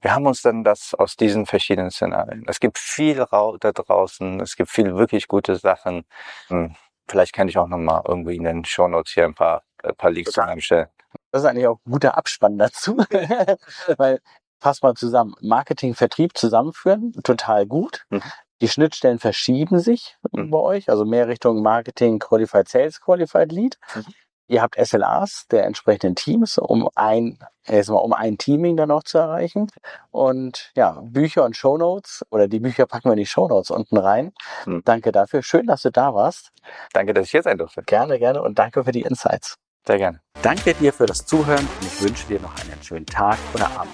Wir 0.00 0.14
haben 0.14 0.26
uns 0.26 0.42
dann 0.42 0.64
das 0.64 0.94
aus 0.94 1.16
diesen 1.16 1.46
verschiedenen 1.46 1.90
Szenarien. 1.90 2.44
Es 2.46 2.60
gibt 2.60 2.78
viel 2.78 3.16
da 3.16 3.72
draußen, 3.72 4.40
es 4.40 4.56
gibt 4.56 4.70
viel 4.70 4.96
wirklich 4.96 5.28
gute 5.28 5.56
Sachen. 5.56 6.04
Hm, 6.48 6.74
vielleicht 7.08 7.32
kann 7.34 7.48
ich 7.48 7.58
auch 7.58 7.68
nochmal 7.68 8.02
irgendwie 8.06 8.36
in 8.36 8.44
den 8.44 8.64
Show 8.64 8.88
Notes 8.88 9.12
hier 9.12 9.24
ein 9.24 9.34
paar, 9.34 9.62
ein 9.82 9.94
paar 9.94 10.10
Links 10.10 10.32
zusammenstellen. 10.32 10.88
Das 11.30 11.42
ist 11.42 11.48
eigentlich 11.48 11.66
auch 11.66 11.78
ein 11.86 11.90
guter 11.90 12.16
Abspann 12.16 12.56
dazu, 12.56 12.96
weil 13.98 14.20
fass 14.58 14.82
mal 14.82 14.94
zusammen. 14.94 15.34
Marketing, 15.40 15.94
Vertrieb 15.94 16.36
zusammenführen, 16.36 17.12
total 17.24 17.66
gut. 17.66 18.04
Mhm. 18.10 18.22
Die 18.60 18.68
Schnittstellen 18.68 19.18
verschieben 19.18 19.78
sich 19.80 20.16
mhm. 20.32 20.50
bei 20.50 20.58
euch, 20.58 20.90
also 20.90 21.04
mehr 21.04 21.28
Richtung 21.28 21.62
Marketing, 21.62 22.18
Qualified 22.18 22.68
Sales, 22.68 23.00
Qualified 23.00 23.52
Lead. 23.52 23.78
Mhm. 23.94 24.04
Ihr 24.50 24.62
habt 24.62 24.74
SLAs 24.84 25.46
der 25.52 25.64
entsprechenden 25.64 26.16
Teams, 26.16 26.58
um 26.58 26.88
ein, 26.96 27.38
erstmal 27.66 28.02
um 28.02 28.12
ein 28.12 28.36
Teaming 28.36 28.76
dann 28.76 28.90
auch 28.90 29.04
zu 29.04 29.18
erreichen. 29.18 29.68
Und 30.10 30.72
ja, 30.74 31.00
Bücher 31.04 31.44
und 31.44 31.56
Shownotes 31.56 32.26
oder 32.30 32.48
die 32.48 32.58
Bücher 32.58 32.86
packen 32.86 33.04
wir 33.04 33.12
in 33.12 33.18
die 33.18 33.26
Shownotes 33.26 33.70
unten 33.70 33.96
rein. 33.96 34.32
Mhm. 34.66 34.82
Danke 34.84 35.12
dafür. 35.12 35.44
Schön, 35.44 35.68
dass 35.68 35.82
du 35.82 35.92
da 35.92 36.14
warst. 36.14 36.50
Danke, 36.92 37.14
dass 37.14 37.26
ich 37.26 37.30
hier 37.30 37.44
sein 37.44 37.58
durfte. 37.58 37.82
Gerne, 37.82 38.18
gerne 38.18 38.42
und 38.42 38.58
danke 38.58 38.82
für 38.82 38.90
die 38.90 39.02
Insights. 39.02 39.54
Sehr 39.86 39.98
gerne. 39.98 40.20
Danke 40.42 40.74
dir 40.74 40.92
für 40.92 41.06
das 41.06 41.24
Zuhören 41.24 41.64
und 41.80 41.86
ich 41.86 42.02
wünsche 42.02 42.26
dir 42.26 42.40
noch 42.40 42.54
einen 42.56 42.82
schönen 42.82 43.06
Tag 43.06 43.38
oder 43.54 43.70
Abend. 43.78 43.92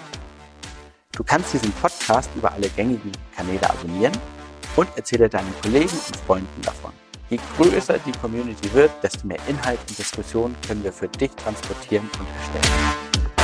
Du 1.12 1.22
kannst 1.22 1.52
diesen 1.52 1.70
Podcast 1.72 2.30
über 2.34 2.50
alle 2.52 2.70
gängigen 2.70 3.12
Kanäle 3.36 3.68
abonnieren 3.68 4.16
und 4.74 4.88
erzähle 4.96 5.28
deinen 5.28 5.54
Kollegen 5.60 5.90
und 5.90 6.16
Freunden 6.16 6.62
davon. 6.62 6.92
Je 7.28 7.40
größer 7.56 7.98
die 8.06 8.12
Community 8.12 8.72
wird, 8.72 8.92
desto 9.02 9.26
mehr 9.26 9.38
Inhalt 9.48 9.80
und 9.88 9.98
Diskussion 9.98 10.54
können 10.66 10.84
wir 10.84 10.92
für 10.92 11.08
dich 11.08 11.32
transportieren 11.32 12.08
und 12.20 12.26
erstellen. 12.38 13.35